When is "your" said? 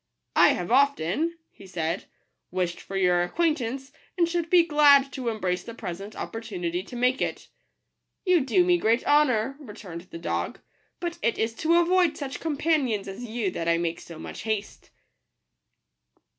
2.97-3.21